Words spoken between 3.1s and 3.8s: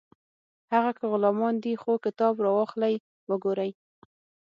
وګورئ